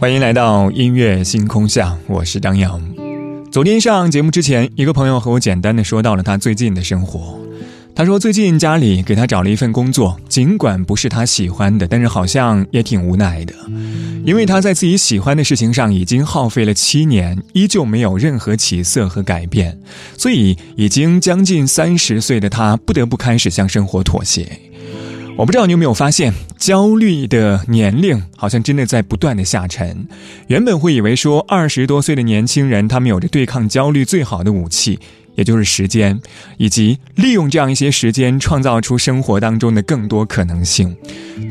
[0.00, 2.80] 欢迎来到音乐星空下，我是张扬。
[3.50, 7.36] 昨天上节目之前，一个朋友和我简单的说到了他最近的生活。
[7.96, 13.52] 他说最近家里给他找了一份工作，尽管不是他喜欢的，但是好像也挺无奈的，
[14.24, 19.76] 因为他在自己喜欢的事情上已经耗费了七年，依旧没有任何起色和改变，
[20.16, 24.48] 所以已经将近三十岁的他不得不开始向生活妥协。
[25.38, 30.04] 我不知道你有没有发现，焦虑的年龄好像真的在不断的下沉。
[30.48, 34.98] 原本会以为说二十多岁的年轻人，他们有着对抗焦虑最好的武器，
[35.36, 36.20] 也就是时间，
[36.56, 40.96] 以及利用这样一些时间创造出生活当中的更多可能性。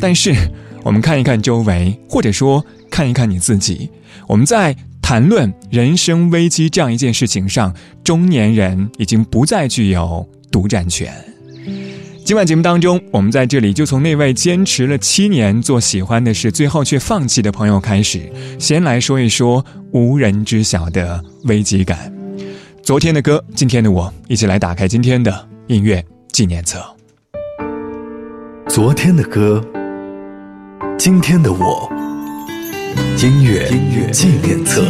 [0.02, 0.36] 但是，
[0.84, 3.90] 我们看一看周围，或者说看一看你自己，
[4.28, 11.10] 我们在谈论人生危机这样一件事情上，中年人已经不再具有独占权。
[12.28, 22.14] 今晚节目当中，我们在这里就从那位坚持了七年做喜欢的事，最后却放弃的朋友开始，先来说一说无人知晓的危机感。
[22.84, 26.86] 昨天的歌，今天的我，一起来打开今天的音乐纪念册。
[28.68, 29.64] 昨天的歌，
[31.00, 31.90] 今天的我，
[33.24, 34.84] 音乐音乐纪念册。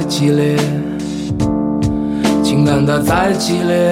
[0.00, 0.56] 激烈，
[2.42, 3.90] 情感它再激烈，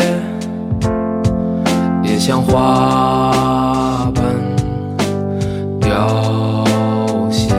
[2.03, 4.25] 也像花瓣
[5.81, 6.65] 凋
[7.31, 7.55] 谢。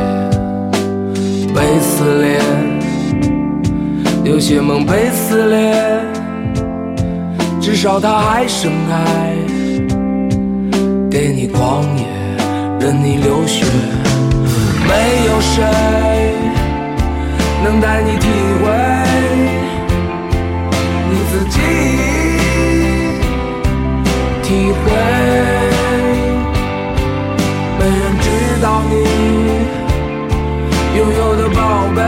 [1.53, 2.41] 被撕裂，
[4.23, 6.01] 有些梦被撕裂，
[7.61, 9.35] 至少它还盛开，
[11.09, 12.05] 给你狂野，
[12.79, 13.65] 任你流血，
[14.87, 15.63] 没有谁。
[17.63, 18.27] 能带你体
[18.61, 18.65] 会
[21.09, 21.59] 你自己，
[24.43, 24.81] 体会。
[27.79, 28.25] 没人知
[28.61, 28.93] 道你
[30.97, 31.59] 拥有的宝
[31.95, 31.99] 贝，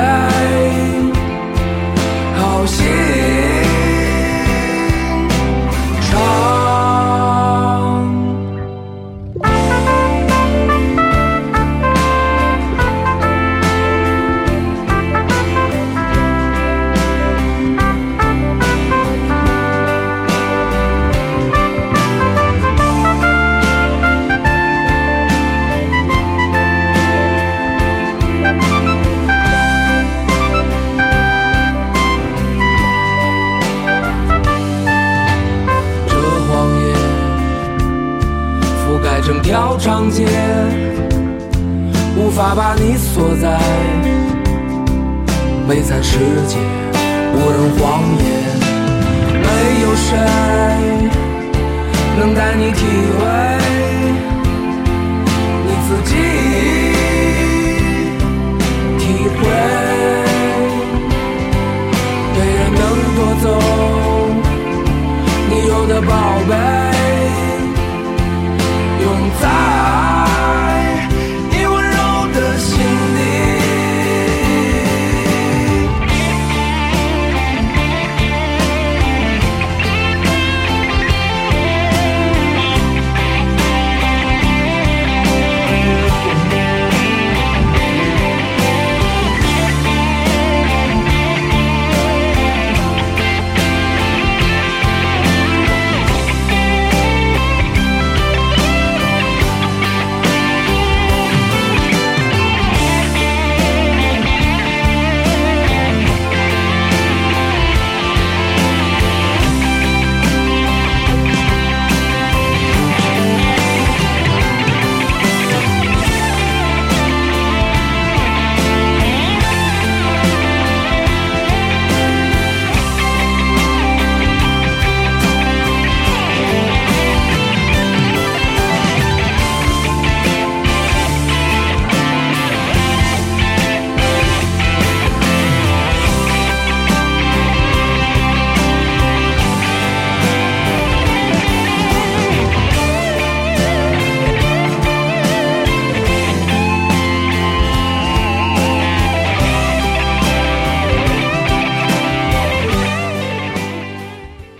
[52.83, 53.14] 能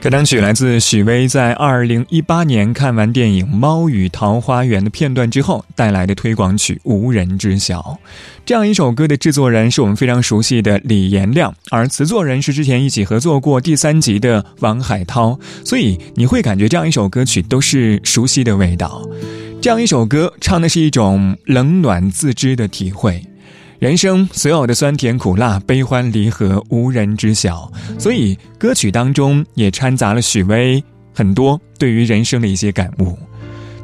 [0.06, 7.80] 这单曲来自许巍在二零一八年看完电影《猫与桃花源》的片段之后带来的推广曲《无人知晓》。
[8.46, 19.02] 这样一首歌的制作人是我们非常熟悉的李延亮，而词作人是之前一起合作过第三集的王海涛，所以你会感觉这样一首歌曲都是熟悉的味道。
[19.60, 23.26] 这样一首歌唱的是一种冷暖自知的体会。
[23.86, 27.72] 人生所有的酸甜苦辣、悲欢离合，无人知晓。
[28.00, 30.84] 所以歌曲当中也掺杂了许巍
[31.14, 33.16] 很多对于人生的一些感悟。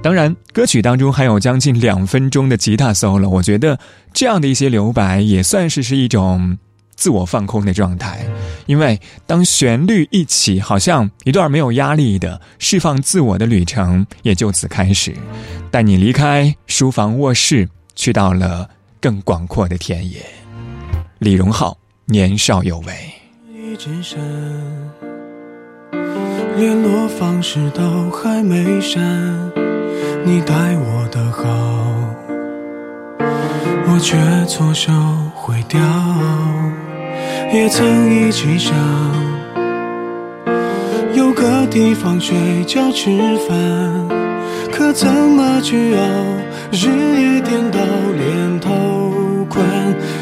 [0.01, 3.77] 当然，歌曲当中还有将近两分钟的吉他 solo，我觉得
[4.11, 6.57] 这样的一些留白也算是是一种
[6.95, 8.25] 自我放空的状态。
[8.65, 15.13] 因为当旋律一起，好像一段没有压力的释放自我的旅程也就此开始，
[15.69, 18.67] 带你离开书房卧室，去到了。
[19.01, 20.23] 更广阔的田野。
[21.17, 21.75] 李荣浩
[22.05, 22.93] 年少有为。
[23.51, 24.19] 一直删，
[26.55, 29.01] 联络方式都还没删，
[30.23, 31.41] 你待我的好，
[33.87, 34.15] 我却
[34.45, 34.91] 错手
[35.33, 35.79] 毁掉。
[37.51, 38.73] 也曾一起想，
[41.15, 43.09] 有个地方睡觉吃
[43.47, 44.07] 饭，
[44.71, 46.01] 可怎么去熬？
[46.71, 47.79] 日夜颠倒，
[48.17, 48.71] 连头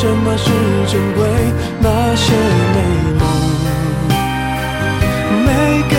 [0.00, 0.48] 什么是
[0.86, 1.26] 珍贵，
[1.80, 2.32] 那些
[2.72, 2.78] 美
[3.18, 3.26] 梦？
[5.44, 5.48] 没
[5.90, 5.96] 给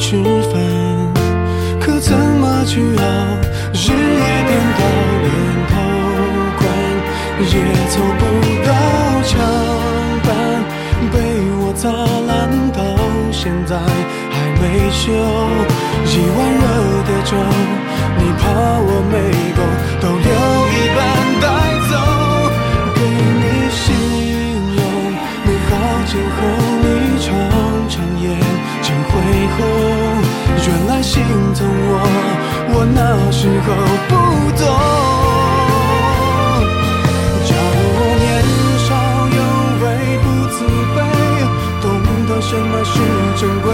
[0.00, 0.16] 吃
[0.50, 0.58] 饭，
[1.78, 3.04] 可怎么去熬？
[3.74, 4.80] 日夜颠倒，
[5.22, 5.28] 连
[5.68, 5.72] 头
[6.56, 6.60] 款
[7.44, 7.54] 也
[7.90, 8.22] 凑不
[8.66, 8.68] 到
[9.22, 9.30] 墙
[10.24, 10.28] 板，
[11.12, 11.14] 被
[11.60, 11.84] 我砸
[12.26, 12.32] 烂
[12.72, 12.80] 到
[13.30, 15.12] 现在还没修。
[16.06, 16.64] 一碗热
[17.04, 17.36] 的粥，
[18.16, 18.42] 你怕
[18.80, 19.14] 我没
[19.54, 19.60] 够，
[33.12, 33.74] 那时候
[34.08, 34.14] 不
[34.56, 34.62] 懂。
[37.44, 38.30] 假如我年
[38.86, 38.88] 少
[39.36, 39.38] 有
[39.82, 39.84] 为
[40.22, 40.56] 不自
[40.94, 40.96] 卑，
[41.82, 41.84] 懂
[42.28, 42.94] 得什么是
[43.36, 43.66] 珍贵，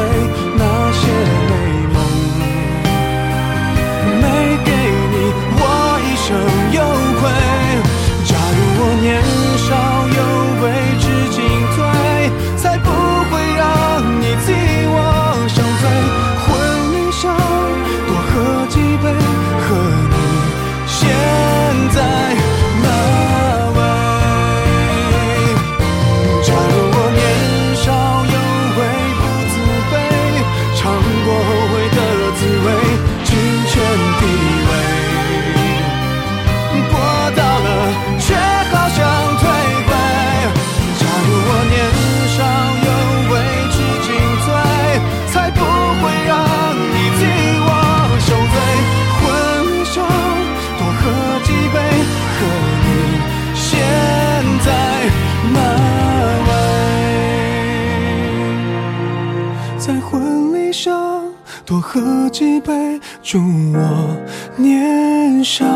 [61.66, 63.40] 多喝几杯，祝
[63.74, 64.16] 我
[64.56, 65.66] 年少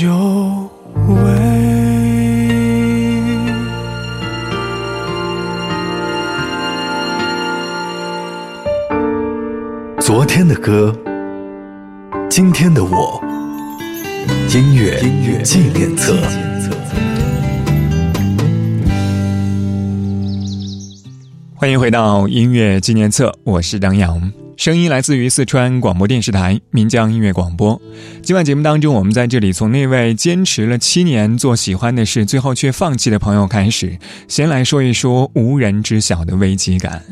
[0.00, 0.70] 有
[1.08, 1.16] 为。
[9.98, 10.94] 昨天的歌，
[12.30, 13.20] 今天的我，
[14.54, 16.51] 音乐纪念册。
[21.62, 24.20] 欢迎回到音乐纪念册，我是张扬。
[24.62, 27.82] 声音来自于四川广播电视台岷江音乐广播。
[28.22, 37.02] 今晚节目当中，我们在这里从那位坚持了七年做喜欢的事，最后却放弃的朋友开始，先来说一说无人知晓的危机感。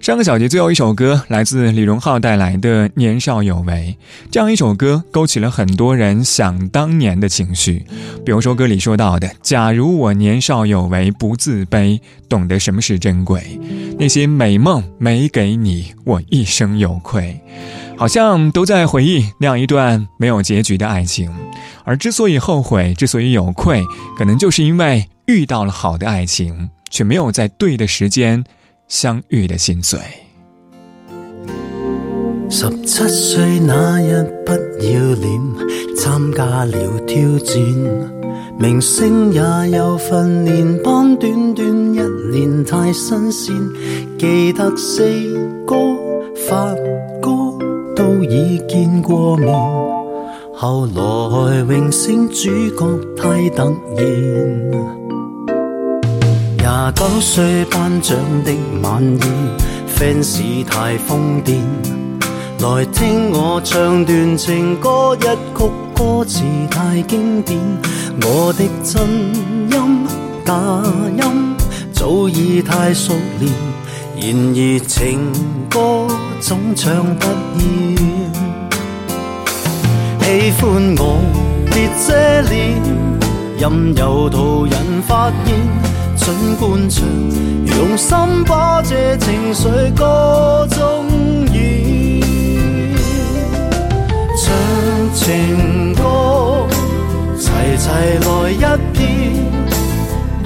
[0.00, 3.96] 上个小节最后一首歌来自李荣浩带来的《年少有为》，
[4.30, 7.84] 这样一首歌勾起了很多人想当年的情绪。
[8.24, 13.58] 比如说歌里说到的：“假如我年少有为，不自卑，懂得什么是珍贵，
[13.98, 17.40] 那些美梦没给你，我一生有有愧。”
[17.96, 21.32] 好像都在回忆那样一段没有结局的爱情。
[21.84, 23.82] 而之所以后悔，之所以有愧，
[24.16, 28.44] 可能就是因为遇到了好的爱情，却没有在对的时间。
[28.88, 30.00] 相遇的心碎。
[32.48, 34.52] 十七岁那日不
[34.82, 37.54] 要脸，参加了挑战，
[38.58, 39.42] 明星也
[39.76, 42.00] 有训练班，短短一
[42.32, 43.54] 年太新鲜。
[44.18, 45.04] 记得四
[45.66, 45.76] 哥、
[46.46, 46.72] 发
[47.20, 47.58] 哥
[47.96, 49.52] 都已见过面，
[50.54, 54.06] 后来荣升主角太突然。
[56.58, 58.52] 廿九岁颁奖的
[58.82, 59.20] 晚宴
[59.88, 61.58] ，fans 太疯癫，
[62.60, 67.58] 来听我唱段情歌，一曲歌词太经典，
[68.22, 69.02] 我的真
[69.70, 70.06] 音
[70.44, 70.54] 假
[71.16, 71.56] 音
[71.92, 73.52] 早已太熟练，
[74.16, 75.32] 然而情
[75.68, 76.07] 歌
[76.40, 77.26] 总唱不
[77.58, 77.96] 厌。
[80.22, 81.00] 喜欢我
[81.66, 82.06] 别遮
[82.48, 82.56] 脸，
[83.58, 84.74] 任由途人
[85.06, 85.54] 发现。
[86.16, 87.02] 尽管唱，
[87.64, 89.66] 用心把这情绪
[89.96, 91.06] 歌中
[91.54, 92.20] 演，
[94.36, 94.44] 唱
[95.14, 96.66] 情歌，
[97.38, 98.60] 齐齐来一
[98.92, 99.00] 遍，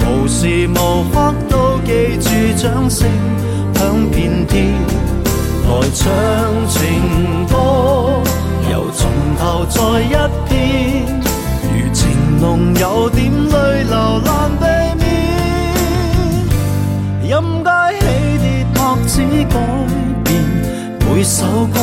[0.06, 3.08] 无时无刻都记住掌声
[3.74, 4.72] 响遍天，
[5.68, 6.02] 来唱
[6.68, 7.54] 情歌，
[8.70, 9.00] 又从
[9.38, 10.14] 头再一
[10.48, 10.52] 遍，
[11.62, 12.00] 如情
[12.40, 14.64] 浓有点泪流难避。
[14.98, 15.04] 免，
[17.22, 17.30] 音
[17.64, 17.68] 阶
[18.00, 18.04] 起
[18.38, 19.12] 跌拍子
[19.50, 19.54] 改
[20.24, 20.30] 变，
[21.00, 21.78] 每首歌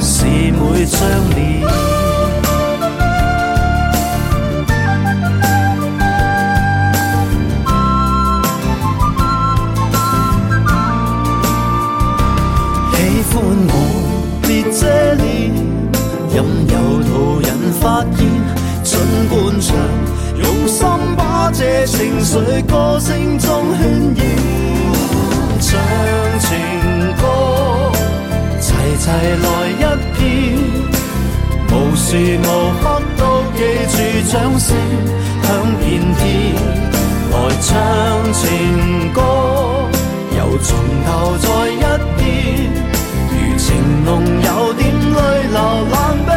[0.00, 0.98] 是每张
[1.34, 1.40] 脸。
[19.10, 19.74] 尽管唱，
[20.38, 20.86] 用心
[21.16, 23.82] 把这情绪歌声中渲
[24.16, 24.22] 染。
[25.60, 25.68] 唱
[26.38, 26.48] 情
[27.16, 27.22] 歌，
[28.60, 29.82] 齐齐来一
[30.16, 30.22] 遍，
[31.72, 32.46] 无时无
[32.80, 32.84] 刻
[33.18, 33.22] 都
[33.56, 33.58] 记
[33.90, 33.92] 住
[34.30, 34.68] 掌声
[35.42, 35.48] 响
[35.80, 36.20] 遍天。
[37.32, 37.68] 来唱
[38.32, 39.20] 情歌，
[40.38, 40.68] 又从
[41.04, 41.74] 头再一
[42.16, 42.22] 遍，
[43.28, 43.66] 如情
[44.04, 45.18] 浓有点泪
[45.50, 45.58] 流
[45.90, 45.94] 难
[46.26, 46.30] 避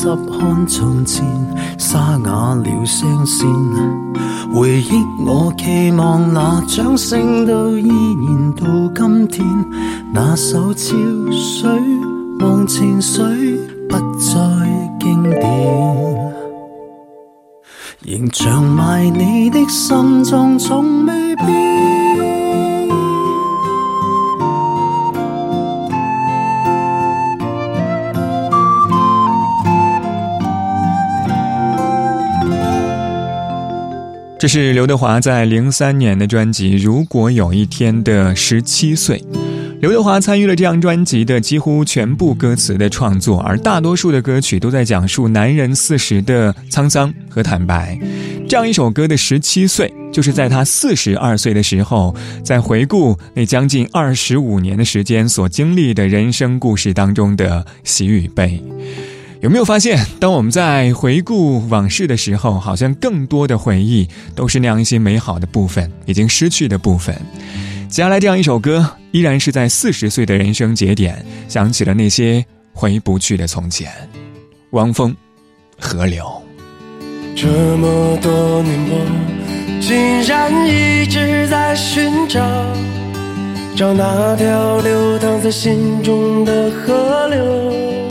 [0.00, 1.22] 四十看从前，
[1.78, 3.46] 沙哑了声线。
[4.50, 4.92] 回忆
[5.26, 8.64] 我期望那掌声都依然到
[8.94, 9.46] 今天，
[10.14, 10.96] 那首潮
[11.30, 11.70] 水
[12.40, 13.22] 忘情水
[13.90, 14.34] 不再
[14.98, 16.34] 经典，
[18.02, 21.99] 仍长埋你的心中从未变。
[34.40, 39.22] 这是刘德华在零三年的专辑《如果有一天》的十七岁。
[39.82, 47.98] 刘德华参与了这张专辑的几乎全部歌词的创作，而大多数的歌曲都在讲述男人四十的沧桑和坦白。
[48.48, 58.58] 这样一首歌的十七岁，就是在他四十二岁的时候，在回顾那将近二十五年的时间所经历的人生故事当中的喜与悲。
[59.40, 67.14] 有没有发现，当我们在回顾往事的时候，好像更多的回忆都是那样一些美好的部分，已经失去的部分。
[67.88, 72.44] 接下来这样一首歌，依然是在四十岁的人生节点，想起了那些
[72.74, 73.90] 回不去的从前。
[74.72, 75.10] 汪峰，
[75.78, 76.22] 《河流》。
[77.34, 82.40] 这么多年，我竟然一直在寻找，
[83.74, 88.09] 找那条流淌在心中的河流。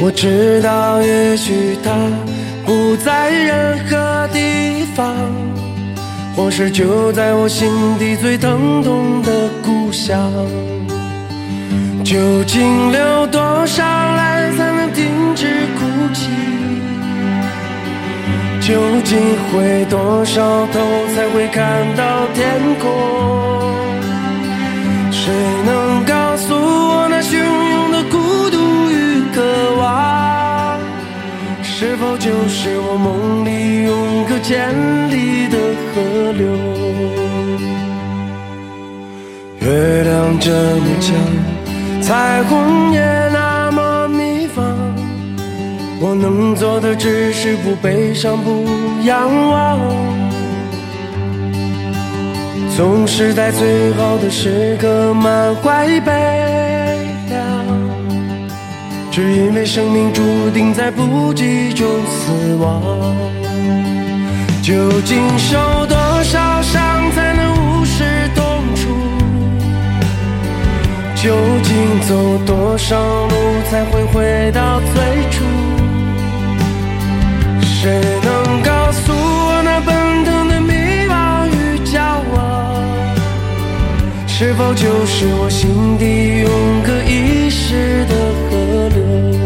[0.00, 1.90] 我知道，也许它
[2.66, 5.14] 不在任何地方。
[6.36, 10.32] 或是就在我心底最疼痛的故乡，
[12.04, 13.84] 究竟流多少
[14.16, 15.46] 泪才能停止
[15.78, 16.28] 哭泣？
[18.60, 18.74] 究
[19.04, 19.16] 竟
[19.52, 20.80] 回多少头
[21.14, 23.23] 才会看到天空？
[32.18, 34.74] 就是我梦里永隔千
[35.10, 35.58] 里的？
[35.94, 36.00] 河
[36.32, 36.44] 流，
[39.60, 41.14] 月亮这么强，
[42.02, 43.00] 彩虹也
[43.32, 44.64] 那么迷茫。
[46.00, 48.64] 我能做的只是不悲伤，不
[49.04, 49.78] 仰望。
[52.76, 56.43] 总是在最好的时刻满怀悲，
[59.14, 62.82] 只因为生命注定在不羁中死亡。
[64.60, 68.02] 究竟受多少伤才能无视
[68.34, 68.90] 痛楚？
[71.14, 72.98] 究竟走多少
[73.28, 73.36] 路
[73.70, 74.90] 才会回到最
[75.30, 75.44] 初？
[77.62, 82.00] 谁能告诉我那奔腾的迷茫与骄
[82.34, 82.82] 傲，
[84.26, 86.50] 是否就是我心底永
[86.82, 88.14] 隔一世的
[88.50, 88.63] 河
[89.14, 89.43] you.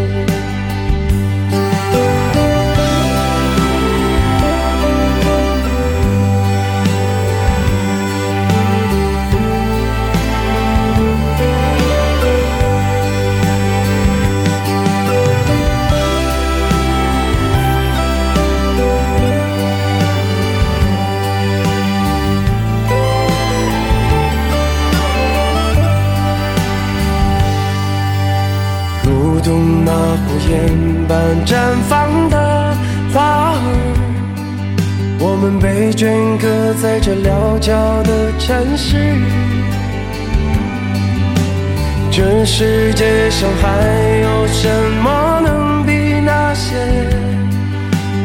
[29.40, 31.16] 动那火焰般？
[31.46, 31.54] 绽
[31.88, 32.76] 放的
[33.12, 33.56] 花儿，
[35.18, 38.96] 我们被镌刻在这潦峭的城市。
[42.10, 43.66] 这世界上还
[44.22, 44.68] 有什
[45.02, 45.92] 么能比
[46.24, 46.74] 那些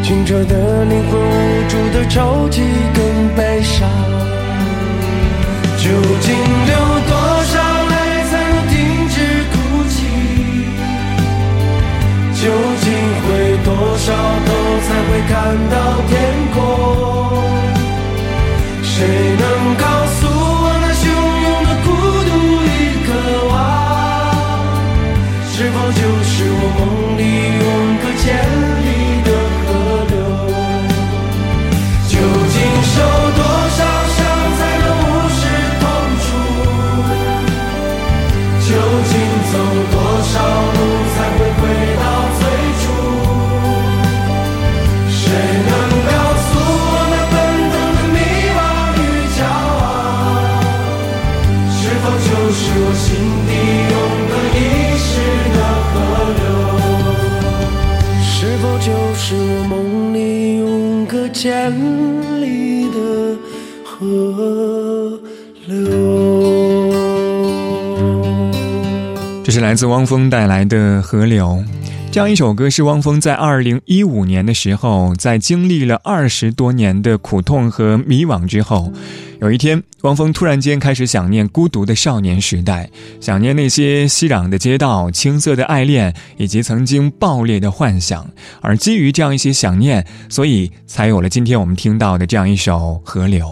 [0.01, 2.61] 清澈的灵魂、无助的抽泣
[2.93, 3.03] 更
[3.35, 3.87] 悲伤？
[5.77, 5.89] 究
[6.21, 6.33] 竟
[6.65, 6.73] 流
[14.05, 14.47] 少头
[14.81, 15.33] 才会看
[15.69, 15.75] 到
[16.09, 16.13] 天
[16.53, 16.57] 空？
[18.83, 19.32] 谁
[61.43, 61.73] 千
[62.39, 63.37] 里的
[63.83, 65.19] 河
[65.65, 65.75] 流。
[69.43, 71.61] 这是来自汪峰带来的《河流》。
[72.13, 78.93] 这样一首歌是汪峰在二零一五年的时候，在经历了二十多年的苦痛和迷惘之后，
[79.41, 82.87] 有一天，汪峰突然间开始想念孤独的少年时代，
[83.19, 88.29] 想念那些熙攘的街道、青涩的爱恋以及曾经爆裂的幻想。
[88.61, 93.47] 而基于这样一些想念，所以才有了今天我们听到的这样一首《河流》。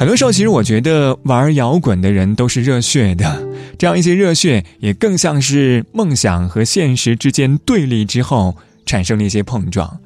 [0.00, 3.46] 很多时候，其实我觉得玩摇滚的人都是热血的。
[3.76, 10.00] 这样一些热血，也更像是梦想和现实之间对立之后产生的一些碰撞。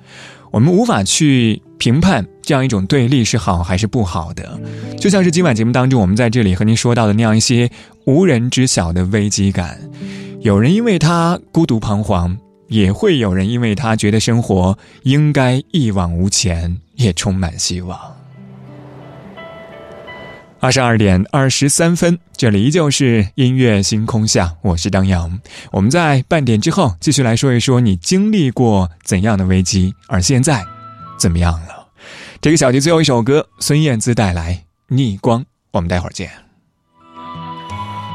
[0.51, 4.59] 我们无法去评判这样一种对立是好还是不好的。
[4.99, 7.71] 就像是今晚节目当中，我们在这里和您说到的那样一些
[8.05, 9.79] 无人知晓的危机感。
[10.41, 17.97] 有人因为他孤独彷徨，也会有人因为他觉得生活应该一往无前，也充满希望。
[20.65, 25.39] 二十二点二十三分，这里依旧是音乐星空下，我是张扬。
[25.73, 30.65] 我们在半点之后继续来说一说你经历过怎样的危机，而现在
[31.19, 31.89] 怎么样了？
[32.41, 34.55] 这个小节最后一首歌，孙燕姿带来
[34.89, 36.31] 《逆光》，我们待会儿见。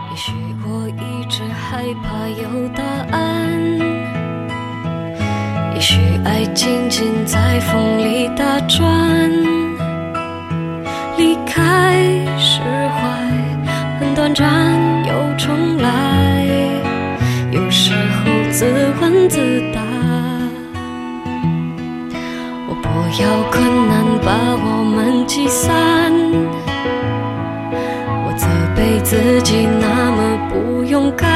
[0.09, 0.31] 也许
[0.65, 2.83] 我一直害怕有答
[3.15, 3.61] 案，
[5.75, 9.31] 也许爱静静在风里打转，
[11.19, 11.91] 离开
[12.37, 13.01] 释怀，
[13.99, 14.47] 很短暂
[15.05, 16.45] 又重来，
[17.51, 18.65] 有时候自
[19.01, 19.37] 问自
[19.73, 19.81] 答，
[22.69, 22.87] 我不
[23.21, 24.31] 要困难把
[24.63, 25.69] 我们击散。
[28.25, 30.17] 我责备自己那么
[30.49, 31.27] 不勇敢，